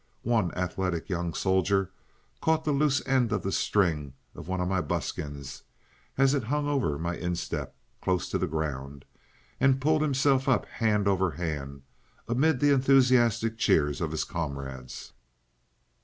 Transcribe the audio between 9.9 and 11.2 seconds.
himself up hand